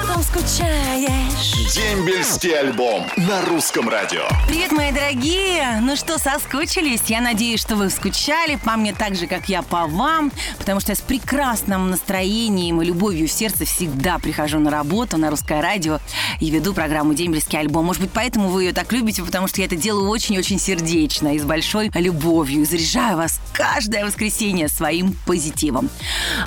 Потом 0.00 0.22
скучаешь. 0.22 1.74
Дембельский 1.74 2.58
альбом 2.58 3.06
на 3.16 3.42
русском 3.42 3.88
радио. 3.88 4.22
Привет, 4.48 4.72
мои 4.72 4.92
дорогие! 4.92 5.78
Ну 5.82 5.94
что, 5.94 6.18
соскучились? 6.18 7.02
Я 7.06 7.20
надеюсь, 7.20 7.60
что 7.60 7.76
вы 7.76 7.90
скучали 7.90 8.56
по 8.56 8.76
мне 8.76 8.94
так 8.94 9.14
же, 9.14 9.26
как 9.26 9.50
я 9.50 9.60
по 9.60 9.86
вам, 9.86 10.32
потому 10.58 10.80
что 10.80 10.92
я 10.92 10.96
с 10.96 11.00
прекрасным 11.00 11.90
настроением 11.90 12.80
и 12.80 12.86
любовью 12.86 13.28
в 13.28 13.32
сердце 13.32 13.66
всегда 13.66 14.18
прихожу 14.18 14.58
на 14.58 14.70
работу 14.70 15.18
на 15.18 15.30
русское 15.30 15.60
радио 15.60 16.00
и 16.40 16.50
веду 16.50 16.72
программу 16.72 17.12
«Дембельский 17.12 17.58
альбом». 17.58 17.84
Может 17.84 18.00
быть, 18.02 18.10
поэтому 18.12 18.48
вы 18.48 18.64
ее 18.64 18.72
так 18.72 18.92
любите, 18.92 19.22
потому 19.22 19.48
что 19.48 19.60
я 19.60 19.66
это 19.66 19.76
делаю 19.76 20.08
очень-очень 20.08 20.58
сердечно 20.58 21.34
и 21.34 21.38
с 21.38 21.44
большой 21.44 21.90
любовью. 21.94 22.62
И 22.62 22.64
заряжаю 22.64 23.18
вас 23.18 23.38
каждое 23.52 24.06
воскресенье 24.06 24.68
своим 24.68 25.14
позитивом. 25.26 25.90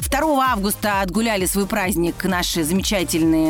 2 0.10 0.44
августа 0.44 1.02
отгуляли 1.02 1.46
свой 1.46 1.68
праздник 1.68 2.24
наши 2.24 2.63
замечательные 2.63 3.44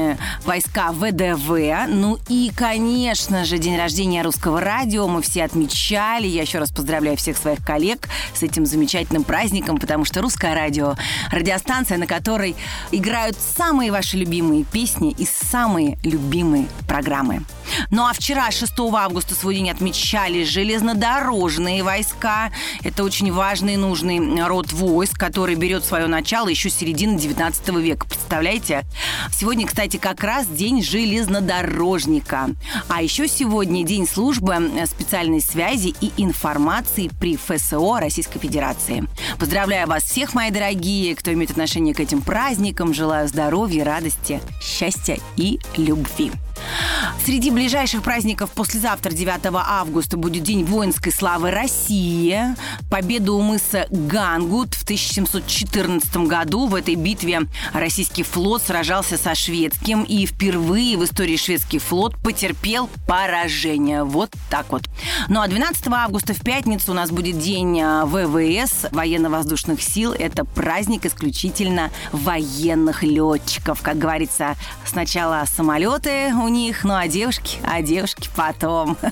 войска 0.45 0.91
ВДВ. 0.91 1.88
Ну 1.88 2.17
и, 2.30 2.52
конечно 2.55 3.45
же, 3.45 3.57
день 3.57 3.77
рождения 3.77 4.21
русского 4.21 4.62
радио 4.62 5.07
мы 5.07 5.21
все 5.21 5.43
отмечали. 5.43 6.27
Я 6.27 6.43
еще 6.43 6.59
раз 6.59 6.71
поздравляю 6.71 7.17
всех 7.17 7.38
своих 7.38 7.63
коллег 7.66 8.07
с 8.34 8.43
этим 8.43 8.66
замечательным 8.66 9.23
праздником, 9.23 9.77
потому 9.77 10.05
что 10.05 10.21
русское 10.21 10.53
радио– 10.53 10.95
радиостанция, 11.31 11.98
на 11.98 12.07
которой 12.07 12.55
играют 12.91 13.38
самые 13.38 13.91
ваши 13.91 14.17
любимые 14.17 14.63
песни 14.63 15.12
и 15.17 15.26
самые 15.26 15.98
любимые 16.04 16.67
программы. 16.88 17.43
Ну 17.90 18.05
а 18.05 18.13
вчера, 18.13 18.51
6 18.51 18.73
августа, 18.93 19.35
свой 19.35 19.55
день 19.55 19.70
отмечали 19.70 20.43
железнодорожные 20.43 21.84
войска. 21.84 22.51
Это 22.84 23.04
очень 23.04 23.32
важный 23.32 23.73
и 23.73 23.77
нужный 23.77 24.43
род 24.45 24.71
войск, 24.71 25.17
который 25.17 25.55
берет 25.55 25.84
свое 25.84 26.07
начало 26.07 26.48
еще 26.48 26.70
с 26.70 26.76
середины 26.76 27.17
19 27.17 27.70
века. 27.70 28.05
Представляете? 28.07 28.84
Сегодня, 29.32 29.67
кстати, 29.67 29.82
как 29.91 30.23
раз 30.23 30.48
день 30.48 30.81
железнодорожника. 30.81 32.49
А 32.87 33.01
еще 33.01 33.27
сегодня 33.27 33.84
день 33.84 34.07
службы 34.07 34.55
специальной 34.85 35.41
связи 35.41 35.93
и 35.99 36.12
информации 36.17 37.09
при 37.20 37.35
ФСО 37.37 37.99
Российской 37.99 38.39
Федерации. 38.39 39.04
Поздравляю 39.39 39.87
вас 39.87 40.04
всех, 40.04 40.34
мои 40.34 40.51
дорогие, 40.51 41.15
кто 41.15 41.34
имеет 41.34 41.51
отношение 41.51 41.93
к 41.93 41.99
этим 41.99 42.21
праздникам. 42.21 42.93
Желаю 42.93 43.27
здоровья, 43.27 43.84
радости, 43.84 44.41
счастья 44.61 45.17
и 45.35 45.59
любви. 45.77 46.31
Среди 47.26 47.52
ближайших 47.52 48.04
праздников 48.04 48.52
послезавтра, 48.52 49.10
9 49.10 49.40
августа, 49.54 50.18
будет 50.18 50.43
День 50.43 50.66
воинской 50.66 51.10
славы 51.10 51.52
России. 51.52 52.38
Победу 52.91 53.38
у 53.38 53.41
мыса 53.41 53.88
Гангут 53.90 54.74
в 54.74 54.84
1714 54.84 56.18
году. 56.27 56.68
В 56.68 56.76
этой 56.76 56.96
битве 56.96 57.44
российский 57.71 58.24
флот 58.24 58.62
сражался 58.63 59.18
со 59.18 59.35
шведским, 59.35 60.04
и 60.04 60.26
впервые 60.26 60.98
в 60.98 61.05
истории 61.05 61.38
шведский 61.38 61.79
флот 61.79 62.18
потерпел 62.18 62.90
поражение. 63.07 64.03
Вот 64.03 64.29
так 64.50 64.66
вот. 64.69 64.84
Ну 65.29 65.40
а 65.40 65.47
12 65.47 65.88
августа 65.88 66.34
в 66.34 66.41
пятницу 66.41 66.91
у 66.91 66.94
нас 66.94 67.09
будет 67.09 67.40
День 67.40 67.79
а, 67.81 68.06
ВВС, 68.06 68.88
военно-воздушных 68.91 69.81
сил. 69.81 70.12
Это 70.12 70.44
праздник 70.44 71.06
исключительно 71.06 71.90
военных 72.12 73.01
летчиков. 73.01 73.81
Как 73.81 73.97
говорится, 73.97 74.57
сначала 74.85 75.46
самолеты 75.47 76.34
у 76.34 76.50
них, 76.50 76.84
ну 76.84 76.96
а 76.96 77.12
девушки, 77.14 77.59
а 77.64 77.81
девушки 77.81 78.30
потом. 78.36 78.97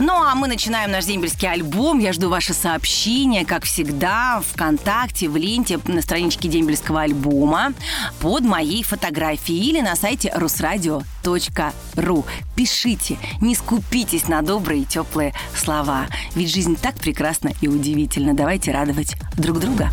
Ну 0.00 0.12
а 0.12 0.34
мы 0.34 0.48
начинаем 0.48 0.90
наш 0.90 1.04
дембельский 1.04 1.48
альбом. 1.48 2.00
Я 2.00 2.12
жду 2.12 2.28
ваши 2.28 2.52
сообщения, 2.52 3.44
как 3.44 3.64
всегда, 3.64 4.42
ВКонтакте, 4.52 5.28
в 5.28 5.36
ленте 5.36 5.78
на 5.86 6.02
страничке 6.02 6.48
дембельского 6.48 7.02
альбома 7.02 7.74
под 8.20 8.42
моей 8.42 8.82
фотографией 8.82 9.68
или 9.68 9.80
на 9.80 9.94
сайте 9.94 10.32
русрадио.ру. 10.34 11.04
Пишите, 12.56 13.18
не 13.40 13.54
скупитесь 13.54 14.26
на 14.26 14.42
добрые 14.42 14.82
и 14.82 14.84
теплые 14.84 15.32
слова. 15.54 16.06
Ведь 16.34 16.52
жизнь 16.52 16.76
так 16.76 16.96
прекрасна 16.96 17.52
и 17.60 17.68
удивительна. 17.68 18.34
Давайте 18.34 18.72
радовать 18.72 19.14
друг 19.36 19.60
друга. 19.60 19.90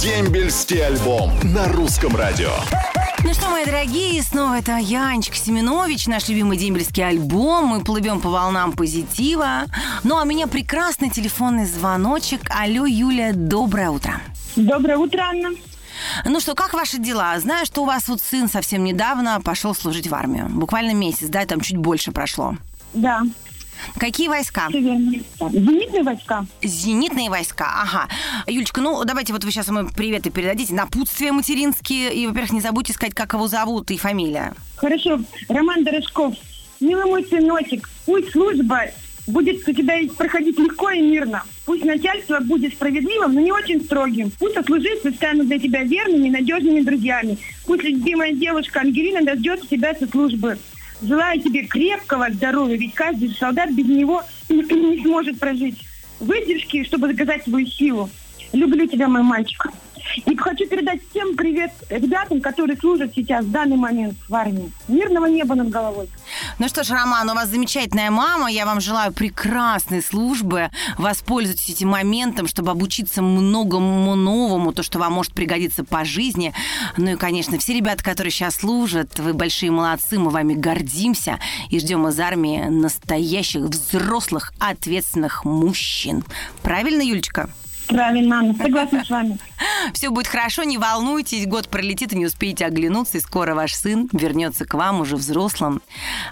Дембельский 0.00 0.86
альбом 0.86 1.32
на 1.42 1.66
русском 1.68 2.14
радио. 2.14 2.52
Ну 3.22 3.34
что, 3.34 3.50
мои 3.50 3.64
дорогие, 3.64 4.22
снова 4.22 4.58
это 4.58 4.76
я, 4.76 5.08
Анечка 5.08 5.36
Семенович, 5.36 6.06
наш 6.06 6.28
любимый 6.28 6.56
дембельский 6.56 7.06
альбом. 7.06 7.66
Мы 7.66 7.84
плывем 7.84 8.20
по 8.20 8.30
волнам 8.30 8.72
позитива. 8.72 9.64
Ну, 10.04 10.16
а 10.18 10.22
у 10.22 10.24
меня 10.24 10.46
прекрасный 10.46 11.10
телефонный 11.10 11.66
звоночек. 11.66 12.40
Алло, 12.50 12.86
Юля, 12.86 13.32
доброе 13.34 13.90
утро. 13.90 14.20
Доброе 14.56 14.96
утро, 14.96 15.20
Анна. 15.22 15.50
Ну 16.24 16.40
что, 16.40 16.54
как 16.54 16.72
ваши 16.72 16.98
дела? 16.98 17.38
Знаю, 17.38 17.66
что 17.66 17.82
у 17.82 17.86
вас 17.86 18.08
вот 18.08 18.22
сын 18.22 18.48
совсем 18.48 18.84
недавно 18.84 19.40
пошел 19.42 19.74
служить 19.74 20.08
в 20.08 20.14
армию. 20.14 20.48
Буквально 20.48 20.94
месяц, 20.94 21.28
да, 21.28 21.44
там 21.44 21.60
чуть 21.60 21.76
больше 21.76 22.12
прошло. 22.12 22.56
Да, 22.94 23.22
Какие 23.98 24.28
войска? 24.28 24.68
Зенитные 24.70 26.02
войска. 26.02 26.46
Зенитные 26.62 27.30
войска, 27.30 27.66
ага. 27.82 28.08
Юлечка, 28.46 28.80
ну 28.80 29.04
давайте 29.04 29.32
вот 29.32 29.44
вы 29.44 29.50
сейчас 29.50 29.68
ему 29.68 29.88
приветы 29.88 30.30
передадите, 30.30 30.74
напутствия 30.74 31.32
материнские. 31.32 32.14
И, 32.14 32.26
во-первых, 32.26 32.52
не 32.52 32.60
забудьте 32.60 32.92
сказать, 32.92 33.14
как 33.14 33.32
его 33.34 33.48
зовут 33.48 33.90
и 33.90 33.96
фамилия. 33.96 34.54
Хорошо. 34.76 35.20
Роман 35.48 35.84
Дорошков. 35.84 36.34
Милый 36.80 37.04
мой 37.04 37.24
сыночек, 37.24 37.90
пусть 38.06 38.32
служба 38.32 38.86
будет 39.26 39.66
у 39.68 39.72
тебя 39.72 39.98
проходить 40.16 40.58
легко 40.58 40.90
и 40.90 41.00
мирно. 41.00 41.42
Пусть 41.64 41.84
начальство 41.84 42.40
будет 42.40 42.72
справедливым, 42.72 43.34
но 43.34 43.40
не 43.40 43.52
очень 43.52 43.82
строгим. 43.84 44.32
Пусть 44.38 44.54
сослуживцы 44.54 45.12
станут 45.12 45.46
для 45.48 45.58
тебя 45.58 45.84
верными 45.84 46.28
и 46.28 46.30
надежными 46.30 46.80
друзьями. 46.80 47.38
Пусть 47.66 47.84
любимая 47.84 48.32
девушка 48.32 48.80
Ангелина 48.80 49.22
дождется 49.22 49.66
тебя 49.68 49.94
со 49.94 50.06
службы. 50.06 50.58
Желаю 51.02 51.40
тебе 51.40 51.66
крепкого 51.66 52.30
здоровья, 52.30 52.76
ведь 52.76 52.94
каждый 52.94 53.30
солдат 53.34 53.72
без 53.72 53.86
него 53.86 54.22
не 54.48 55.02
сможет 55.02 55.38
прожить. 55.38 55.78
Выдержки, 56.18 56.84
чтобы 56.84 57.08
доказать 57.08 57.44
свою 57.44 57.66
силу. 57.66 58.10
Люблю 58.52 58.86
тебя, 58.86 59.08
мой 59.08 59.22
мальчик. 59.22 59.66
И 60.26 60.36
хочу 60.36 60.66
передать 60.68 61.00
всем 61.10 61.36
привет 61.36 61.72
ребятам, 61.88 62.40
которые 62.40 62.76
служат 62.76 63.12
сейчас 63.14 63.44
в 63.44 63.50
данный 63.50 63.76
момент 63.76 64.16
в 64.28 64.34
армии. 64.34 64.72
Мирного 64.88 65.26
неба 65.26 65.54
над 65.54 65.70
головой. 65.70 66.08
Ну 66.58 66.68
что 66.68 66.84
ж, 66.84 66.90
Роман, 66.90 67.28
у 67.30 67.34
вас 67.34 67.48
замечательная 67.48 68.10
мама. 68.10 68.50
Я 68.50 68.66
вам 68.66 68.80
желаю 68.80 69.12
прекрасной 69.12 70.02
службы. 70.02 70.70
Воспользуйтесь 70.98 71.70
этим 71.70 71.88
моментом, 71.88 72.46
чтобы 72.46 72.70
обучиться 72.70 73.22
многому 73.22 74.14
новому, 74.14 74.72
то, 74.72 74.82
что 74.82 74.98
вам 74.98 75.12
может 75.14 75.32
пригодиться 75.32 75.84
по 75.84 76.04
жизни. 76.04 76.52
Ну 76.96 77.12
и, 77.12 77.16
конечно, 77.16 77.58
все 77.58 77.74
ребята, 77.74 78.02
которые 78.02 78.30
сейчас 78.30 78.56
служат, 78.56 79.18
вы 79.18 79.32
большие 79.32 79.70
молодцы, 79.70 80.18
мы 80.18 80.30
вами 80.30 80.54
гордимся 80.54 81.38
и 81.68 81.78
ждем 81.78 82.06
из 82.08 82.18
армии 82.18 82.64
настоящих, 82.68 83.62
взрослых, 83.62 84.52
ответственных 84.58 85.44
мужчин. 85.44 86.24
Правильно, 86.62 87.02
Юлечка? 87.02 87.50
Правильно, 87.90 88.38
Анна, 88.38 88.54
согласна 88.54 89.04
с 89.04 89.10
вами. 89.10 89.38
Все 89.92 90.10
будет 90.10 90.26
хорошо, 90.26 90.64
не 90.64 90.78
волнуйтесь, 90.78 91.46
год 91.46 91.68
пролетит 91.68 92.12
и 92.12 92.16
не 92.16 92.26
успеете 92.26 92.66
оглянуться, 92.66 93.18
и 93.18 93.20
скоро 93.20 93.54
ваш 93.54 93.74
сын 93.74 94.08
вернется 94.12 94.64
к 94.64 94.74
вам 94.74 95.00
уже 95.00 95.16
взрослым, 95.16 95.82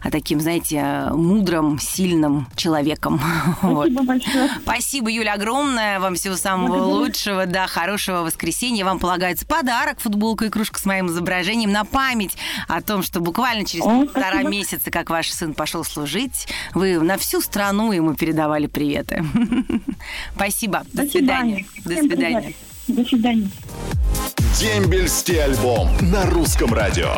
а 0.02 0.10
таким, 0.10 0.40
знаете, 0.40 1.08
мудрым, 1.10 1.78
сильным 1.78 2.46
человеком. 2.56 3.20
Вот. 3.60 3.90
Спасибо 3.90 4.02
большое. 4.04 4.50
Спасибо, 4.62 5.10
Юля, 5.10 5.34
огромное. 5.34 6.00
Вам 6.00 6.14
всего 6.14 6.36
самого 6.36 6.68
Благодарю. 6.68 6.90
лучшего. 6.90 7.46
Да, 7.46 7.66
хорошего 7.66 8.18
воскресенья. 8.18 8.84
Вам 8.84 8.98
полагается 8.98 9.46
подарок, 9.46 10.00
футболка 10.00 10.46
и 10.46 10.48
кружка 10.48 10.78
с 10.78 10.84
моим 10.84 11.08
изображением 11.08 11.72
на 11.72 11.84
память 11.84 12.36
о 12.68 12.80
том, 12.80 13.02
что 13.02 13.20
буквально 13.20 13.64
через 13.64 13.84
О, 13.84 13.88
полтора 14.06 14.30
спасибо. 14.30 14.50
месяца, 14.50 14.90
как 14.90 15.10
ваш 15.10 15.30
сын 15.30 15.54
пошел 15.54 15.84
служить, 15.84 16.46
вы 16.74 16.98
на 17.00 17.18
всю 17.18 17.40
страну 17.40 17.92
ему 17.92 18.14
передавали 18.14 18.66
приветы. 18.66 19.24
Спасибо. 20.34 20.84
До 20.92 21.02
Спасибо, 21.02 21.26
свидания. 21.48 21.66
До 21.84 21.90
Всем 21.90 22.06
свидания. 22.06 22.40
привет. 22.40 22.56
До 22.88 23.04
свидания. 23.04 23.50
Дембельский 24.58 25.42
альбом 25.42 25.88
на 26.00 26.26
русском 26.26 26.72
радио. 26.74 27.16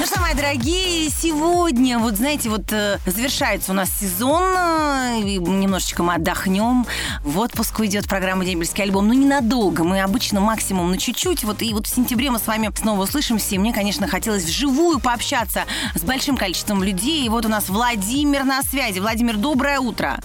Ну 0.00 0.06
что, 0.06 0.20
мои 0.20 0.34
дорогие, 0.34 1.08
сегодня, 1.08 1.98
вот 2.00 2.16
знаете, 2.16 2.48
вот 2.50 2.72
э, 2.72 2.98
завершается 3.06 3.70
у 3.70 3.74
нас 3.74 3.88
сезон, 3.90 4.42
э, 4.42 5.20
и 5.20 5.38
немножечко 5.38 6.02
мы 6.02 6.14
отдохнем. 6.14 6.84
В 7.22 7.38
отпуск 7.38 7.78
уйдет 7.78 8.08
программа 8.08 8.44
«Дембельский 8.44 8.82
альбом», 8.82 9.06
но 9.06 9.14
ненадолго, 9.14 9.84
мы 9.84 10.02
обычно 10.02 10.40
максимум 10.40 10.90
на 10.90 10.98
чуть-чуть, 10.98 11.44
вот 11.44 11.62
и 11.62 11.72
вот 11.72 11.86
в 11.86 11.94
сентябре 11.94 12.32
мы 12.32 12.40
с 12.40 12.46
вами 12.46 12.70
снова 12.76 13.04
услышимся, 13.04 13.54
и 13.54 13.58
мне, 13.58 13.72
конечно, 13.72 14.08
хотелось 14.08 14.44
вживую 14.44 14.98
пообщаться 14.98 15.62
с 15.94 16.02
большим 16.02 16.36
количеством 16.36 16.82
людей, 16.82 17.24
и 17.24 17.28
вот 17.28 17.46
у 17.46 17.48
нас 17.48 17.68
Владимир 17.68 18.42
на 18.42 18.62
связи. 18.62 18.98
Владимир, 18.98 19.36
доброе 19.36 19.78
утро. 19.78 20.20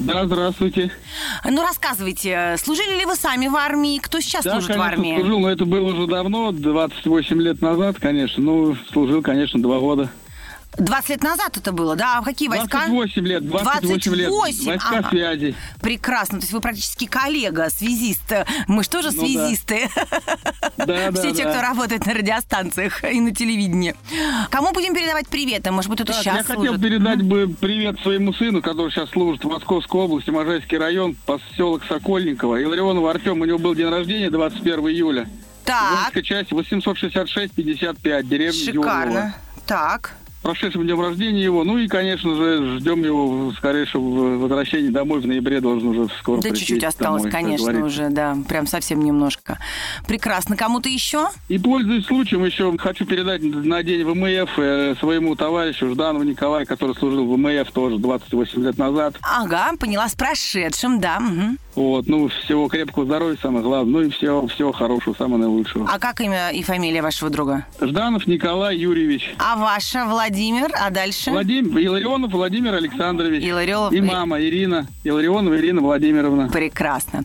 Да, 0.00 0.26
здравствуйте. 0.26 0.90
Ну, 1.48 1.62
рассказывайте, 1.62 2.56
служили 2.58 2.98
ли 2.98 3.04
вы 3.06 3.14
сами 3.14 3.46
в 3.46 3.54
армии? 3.56 3.98
Кто 3.98 4.20
сейчас 4.20 4.44
Да, 4.44 4.52
служит 4.52 4.70
в 4.70 4.72
конечно, 4.72 4.92
армии? 4.92 5.16
служил, 5.18 5.38
но 5.38 5.50
это 5.50 5.64
было 5.64 5.92
уже 5.94 6.06
давно, 6.08 6.50
28 6.52 7.40
лет 7.40 7.62
назад, 7.62 7.96
конечно. 8.00 8.42
Ну, 8.42 8.76
служил, 8.92 9.22
конечно, 9.22 9.62
два 9.62 9.78
года. 9.78 10.10
20 10.78 11.08
лет 11.10 11.22
назад 11.22 11.56
это 11.56 11.72
было, 11.72 11.94
да? 11.96 12.18
А 12.18 12.20
в 12.20 12.24
какие 12.24 12.48
войска? 12.48 12.86
28 12.86 13.26
лет, 13.26 13.46
28, 13.48 14.14
лет. 14.14 14.28
28? 14.28 14.66
Войска 14.66 14.98
Ага. 14.98 15.08
связи. 15.10 15.54
Прекрасно. 15.80 16.38
То 16.38 16.44
есть 16.44 16.52
вы 16.52 16.60
практически 16.60 17.06
коллега, 17.06 17.68
связист. 17.70 18.32
Мы 18.66 18.82
же 18.82 18.88
тоже 18.90 19.10
Ну 19.12 19.22
да. 19.22 19.26
связисты. 19.26 19.88
Да, 20.76 20.86
да, 20.86 21.12
Все 21.12 21.32
те, 21.32 21.44
да. 21.44 21.50
кто 21.52 21.60
работает 21.62 22.06
на 22.06 22.14
радиостанциях 22.14 23.04
и 23.04 23.20
на 23.20 23.34
телевидении. 23.34 23.94
Кому 24.50 24.72
будем 24.72 24.94
передавать 24.94 25.28
приветы? 25.28 25.70
Может 25.70 25.88
быть, 25.90 25.98
кто-то 26.00 26.12
Так, 26.16 26.24
я 26.26 26.32
сейчас 26.34 26.46
хотел 26.46 26.64
служит? 26.74 26.82
передать 26.82 27.22
бы 27.22 27.48
привет 27.60 27.98
своему 28.00 28.32
сыну, 28.32 28.60
который 28.62 28.90
сейчас 28.90 29.10
служит 29.10 29.44
в 29.44 29.48
Московской 29.48 30.00
области, 30.00 30.30
Можайский 30.30 30.78
район, 30.78 31.14
поселок 31.26 31.82
Сокольниково. 31.88 32.62
Илларионова 32.62 33.10
Артем, 33.10 33.40
у 33.40 33.44
него 33.44 33.58
был 33.58 33.74
день 33.74 33.88
рождения 33.88 34.30
21 34.30 34.80
июля. 34.88 35.28
Так, 35.64 36.12
Воинская 36.12 36.22
часть 36.22 36.52
866-55, 36.52 38.22
деревня 38.24 38.52
шикарно. 38.52 39.34
Так. 39.66 40.14
Прошедшим 40.44 40.82
днем 40.82 41.00
рождения 41.00 41.42
его. 41.42 41.64
Ну 41.64 41.78
и, 41.78 41.88
конечно 41.88 42.34
же, 42.34 42.78
ждем 42.78 43.02
его 43.02 43.50
скорейшего 43.52 44.36
возвращения 44.36 44.90
домой. 44.90 45.20
В 45.20 45.26
ноябре 45.26 45.58
должен 45.62 45.88
уже 45.88 46.06
скоро 46.20 46.42
Да 46.42 46.50
чуть-чуть 46.50 46.84
осталось, 46.84 47.22
домой, 47.22 47.32
конечно, 47.32 47.82
уже, 47.82 48.10
да. 48.10 48.36
Прям 48.46 48.66
совсем 48.66 49.02
немножко. 49.02 49.58
Прекрасно. 50.06 50.54
Кому-то 50.54 50.90
еще? 50.90 51.30
И 51.48 51.58
пользуясь 51.58 52.04
случаем, 52.04 52.44
еще 52.44 52.76
хочу 52.76 53.06
передать 53.06 53.42
на 53.42 53.82
день 53.82 54.04
ВМФ 54.04 54.58
э, 54.58 54.94
своему 55.00 55.34
товарищу 55.34 55.88
Жданову 55.88 56.24
Николаю, 56.24 56.66
который 56.66 56.94
служил 56.94 57.24
в 57.24 57.36
ВМФ 57.36 57.72
тоже 57.72 57.96
28 57.96 58.64
лет 58.64 58.76
назад. 58.76 59.16
Ага, 59.22 59.70
поняла, 59.80 60.10
с 60.10 60.14
прошедшим, 60.14 61.00
да. 61.00 61.20
мгм. 61.20 61.58
Вот, 61.74 62.06
ну, 62.06 62.28
всего 62.28 62.68
крепкого 62.68 63.04
здоровья, 63.04 63.36
самое 63.42 63.64
главное. 63.64 63.92
Ну 63.92 64.02
и 64.02 64.10
всего, 64.10 64.46
всего 64.46 64.70
хорошего, 64.70 65.14
самого 65.14 65.38
наилучшего. 65.38 65.88
А 65.90 65.98
как 65.98 66.20
имя 66.20 66.50
и 66.50 66.62
фамилия 66.62 67.02
вашего 67.02 67.30
друга? 67.30 67.66
Жданов 67.80 68.28
Николай 68.28 68.76
Юрьевич. 68.76 69.34
А 69.38 69.56
ваша 69.56 70.04
Владимир, 70.04 70.70
а 70.74 70.90
дальше? 70.90 71.30
Владимир 71.30 71.76
Иларионов 71.78 72.32
Владимир 72.32 72.74
Александрович. 72.74 73.42
Иларионов 73.42 73.92
И 73.92 74.00
мама 74.00 74.40
Ирина. 74.40 74.86
Иларионова 75.02 75.56
Ирина 75.56 75.80
Владимировна. 75.80 76.48
Прекрасно. 76.48 77.24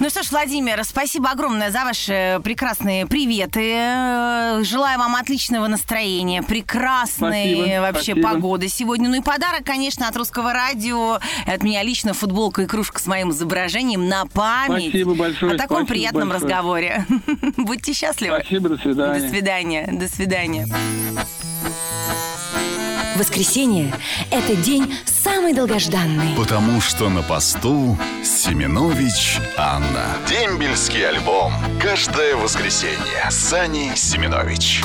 Ну 0.00 0.10
что 0.10 0.24
ж, 0.24 0.30
Владимир, 0.32 0.82
спасибо 0.84 1.30
огромное 1.30 1.70
за 1.70 1.84
ваши 1.84 2.40
прекрасные 2.42 3.06
приветы. 3.06 4.64
Желаю 4.64 4.98
вам 4.98 5.14
отличного 5.14 5.68
настроения, 5.68 6.42
прекрасной 6.42 7.54
Спасибо, 7.54 7.80
вообще 7.80 8.12
спасибо. 8.12 8.28
погоды 8.32 8.68
сегодня. 8.68 9.08
Ну 9.08 9.16
и 9.16 9.20
подарок, 9.20 9.64
конечно, 9.64 10.08
от 10.08 10.16
Русского 10.16 10.52
радио. 10.52 11.20
От 11.46 11.62
меня 11.62 11.84
лично 11.84 12.14
футболка 12.14 12.62
и 12.62 12.66
кружка 12.66 12.98
с 12.98 13.06
моим 13.06 13.30
изображением 13.30 13.75
на 13.84 14.26
память. 14.26 14.90
Спасибо 14.90 15.14
большое, 15.14 15.54
О 15.54 15.58
таком 15.58 15.78
спасибо 15.78 15.88
приятном 15.88 16.28
большое. 16.28 16.50
разговоре. 16.50 17.06
Будьте 17.56 17.92
счастливы. 17.92 18.38
Спасибо, 18.40 18.68
до 18.70 18.76
свидания. 18.78 19.20
До 19.20 19.28
свидания. 19.28 19.88
До 19.92 20.08
свидания. 20.08 20.66
Воскресенье– 23.16 23.94
это 24.30 24.54
день 24.56 24.94
самый 25.06 25.54
долгожданный. 25.54 26.36
Потому 26.36 26.80
что 26.82 27.08
на 27.08 27.22
посту 27.22 27.96
Семенович 28.22 29.38
Анна. 29.56 30.04
Дембельский 30.28 31.08
альбом. 31.08 31.54
Каждое 31.80 32.36
воскресенье. 32.36 33.30
Сани 33.30 33.92
Семенович. 33.94 34.82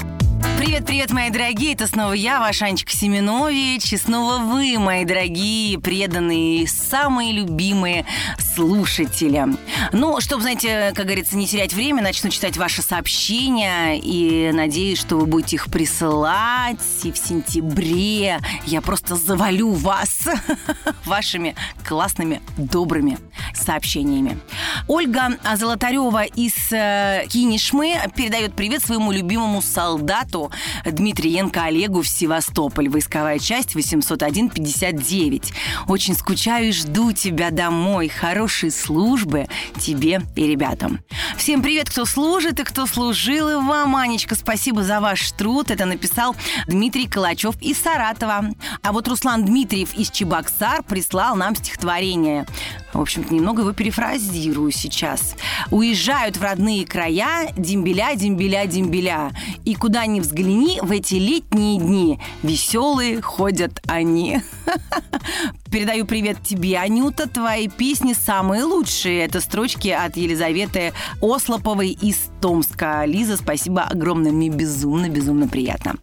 Привет, 0.62 0.86
привет, 0.86 1.10
мои 1.10 1.31
дорогие. 1.31 1.74
Это 1.74 1.88
снова 1.88 2.13
я, 2.13 2.40
ваш 2.40 2.62
Анечка 2.62 2.92
Семенович. 2.92 3.94
И 3.94 3.98
снова 3.98 4.38
вы, 4.38 4.78
мои 4.78 5.06
дорогие, 5.06 5.80
преданные, 5.80 6.68
самые 6.68 7.31
любимые 7.31 8.06
слушатели. 8.54 9.44
Ну, 9.92 10.22
чтобы, 10.22 10.44
знаете, 10.44 10.94
как 10.94 11.06
говорится, 11.08 11.36
не 11.36 11.48
терять 11.48 11.74
время, 11.74 12.04
начну 12.04 12.30
читать 12.30 12.58
ваши 12.58 12.84
сообщения. 12.84 14.00
И 14.00 14.52
надеюсь, 14.52 15.00
что 15.00 15.18
вы 15.18 15.25
будете 15.25 15.56
их 15.56 15.66
присылать. 15.66 16.78
И 17.02 17.12
в 17.12 17.18
сентябре 17.18 18.40
я 18.68 18.81
просто 18.81 19.16
завалю 19.16 19.72
вас 19.72 20.30
вашими 21.06 21.56
классными, 21.84 22.40
добрыми 22.56 23.18
сообщениями. 23.54 24.40
Ольга 24.88 25.38
Золотарева 25.56 26.24
из 26.24 26.54
э, 26.72 27.26
Кинешмы 27.30 27.96
передает 28.16 28.54
привет 28.56 28.84
своему 28.84 29.12
любимому 29.12 29.62
солдату 29.62 30.52
Дмитриенко 30.86 31.64
Олегу 31.64 32.02
в 32.02 32.08
Севастополь. 32.08 32.90
Войсковая 32.90 33.40
часть 33.40 33.76
801-59. 33.76 35.54
Очень 35.88 36.16
скучаю 36.16 36.70
и 36.70 36.72
жду 36.72 37.12
тебя 37.12 37.52
домой. 37.52 38.08
Хорошей 38.08 38.72
службы 38.72 39.48
тебе 39.80 40.22
и 40.36 40.48
ребятам. 40.48 41.00
Всем 41.38 41.62
привет, 41.62 41.90
кто 41.90 42.06
служит 42.06 42.60
и 42.60 42.64
кто 42.64 42.86
служил. 42.86 43.50
И 43.50 43.56
вам, 43.56 43.96
Анечка, 43.96 44.36
спасибо 44.36 44.84
за 44.84 45.00
ваш 45.00 45.32
труд. 45.32 45.72
Это 45.72 45.86
написал 45.86 46.36
Дмитрий 46.68 47.08
Калачев 47.08 47.56
из 47.62 47.80
Саратова. 47.80 48.46
А 48.82 48.92
вот 48.92 49.08
Руслан 49.08 49.46
Дмитриев 49.46 49.94
из 49.94 50.10
Чебоксар 50.10 50.84
прислал 50.84 51.36
нам 51.36 51.56
стихотворение. 51.56 52.46
В 52.94 53.00
общем-то, 53.00 53.34
немного 53.34 53.62
его 53.62 53.74
перефразирую 53.74 54.72
сейчас. 54.72 55.36
Уезжают 55.70 56.38
в 56.38 56.44
родные 56.44 56.86
края 56.86 57.52
дембеля, 57.56 58.16
дембеля, 58.16 58.66
дембеля. 58.66 59.32
И 59.66 59.76
куда 59.76 60.06
ни 60.06 60.20
взгляни, 60.20 60.80
в 60.82 60.92
эти 60.92 61.16
летние 61.16 61.80
дни 61.80 62.20
веселые 62.44 63.22
ходят 63.22 63.82
они. 63.88 64.42
Передаю 65.72 66.06
привет 66.06 66.44
тебе, 66.44 66.78
Анюта. 66.78 67.30
Твои 67.30 67.70
песни 67.70 68.12
самые 68.14 68.64
лучшие. 68.66 69.24
Это 69.24 69.40
строчки 69.40 69.88
от 69.88 70.18
Елизаветы 70.18 70.92
Ослоповой 71.22 71.92
из 71.92 72.30
Томска. 72.42 73.06
Лиза, 73.06 73.38
спасибо 73.38 73.84
огромное. 73.84 74.34
Мне 74.34 74.50
безумно, 74.50 75.08
безумно 75.08 75.48
приятно. 75.48 75.96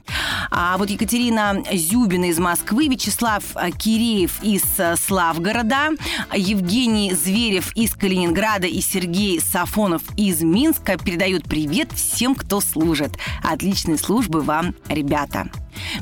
А 0.51 0.77
вот 0.79 0.91
Екатерина 0.91 1.63
Зюбина 1.73 2.27
из 2.27 2.39
Москвы, 2.39 2.89
Вячеслав 2.89 3.43
Киреев 3.79 4.43
из 4.43 4.63
э, 4.79 4.97
Славгорода, 4.97 5.91
Евгений 6.35 7.13
Зверев 7.13 7.75
из 7.77 7.95
Калининграда 7.95 8.67
и 8.67 8.81
Сергей 8.81 9.41
Сафонов 9.41 10.03
из 10.17 10.43
Минска 10.43 10.97
передают 10.97 11.45
привет 11.45 11.93
всем, 11.93 12.35
кто 12.35 12.61
служит. 12.61 13.13
Отличной 13.43 13.99
службы 13.99 14.41
вам, 14.41 14.75
ребята. 14.89 15.49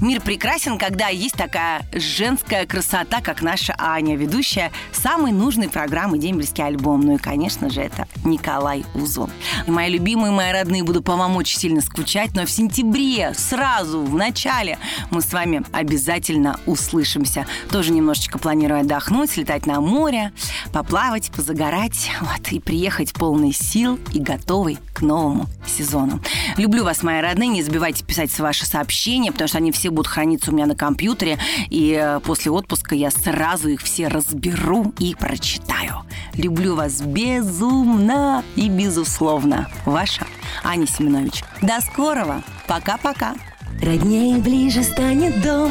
Мир 0.00 0.20
прекрасен, 0.20 0.78
когда 0.78 1.08
есть 1.08 1.34
такая 1.34 1.87
женская 1.93 2.67
красота, 2.67 3.20
как 3.20 3.43
наша 3.43 3.75
Аня, 3.78 4.17
ведущая 4.17 4.73
самой 4.93 5.32
нужной 5.32 5.69
программы 5.69 6.19
«Дембельский 6.19 6.64
альбом». 6.64 7.00
Ну 7.00 7.17
и, 7.17 7.19
конечно 7.19 7.70
же, 7.70 7.81
это 7.81 8.06
Николай 8.25 8.84
Узон. 8.94 9.31
И 9.67 9.70
мои 9.70 9.90
любимые, 9.90 10.32
мои 10.32 10.52
родные, 10.52 10.82
буду 10.82 11.02
по 11.02 11.17
вам 11.17 11.37
очень 11.37 11.58
сильно 11.58 11.81
скучать, 11.81 12.34
но 12.34 12.44
в 12.46 12.50
сентябре, 12.50 13.32
сразу, 13.34 14.02
в 14.02 14.14
начале, 14.14 14.78
мы 15.11 15.23
с 15.23 15.32
вами 15.32 15.62
обязательно 15.73 16.58
услышимся. 16.67 17.46
Тоже 17.70 17.93
немножечко 17.93 18.38
планирую 18.38 18.81
отдохнуть, 18.81 19.31
слетать 19.31 19.67
на 19.67 19.81
море, 19.81 20.32
поплавать, 20.73 21.30
позагорать, 21.30 22.11
вот, 22.21 22.52
и 22.52 22.61
приехать 22.61 23.12
полный 23.12 23.52
сил 23.52 23.99
и 24.12 24.21
готовый 24.21 24.78
к 24.95 25.00
новому 25.02 25.47
сезону. 25.66 26.21
Люблю 26.56 26.85
вас, 26.85 27.02
мои 27.02 27.21
родные, 27.21 27.49
не 27.49 27.62
забывайте 27.62 28.04
писать 28.04 28.37
ваши 28.38 28.66
сообщения, 28.66 29.33
потому 29.33 29.49
что 29.49 29.59
они 29.59 29.65
все 29.73 29.90
будут 29.90 30.06
храниться 30.06 30.50
у 30.50 30.54
меня 30.54 30.66
на 30.66 30.76
компьютере, 30.76 31.38
и 31.68 31.99
э, 32.00 32.20
после 32.20 32.50
отпуска 32.50 32.94
я 32.94 33.11
сразу 33.11 33.68
их 33.68 33.80
все 33.80 34.08
разберу 34.08 34.92
и 34.99 35.14
прочитаю. 35.14 36.02
Люблю 36.35 36.75
вас 36.75 37.00
безумно 37.00 38.44
и 38.56 38.68
безусловно. 38.68 39.68
Ваша 39.85 40.26
Аня 40.64 40.87
Семенович. 40.87 41.42
До 41.62 41.80
скорого. 41.80 42.42
Пока-пока. 42.66 43.35
Роднее 43.82 44.38
ближе 44.38 44.82
станет 44.82 45.42
дом, 45.42 45.70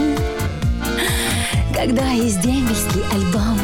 когда 1.73 2.07
есть 2.11 2.39
дембельский 2.41 3.01
альбом. 3.11 3.59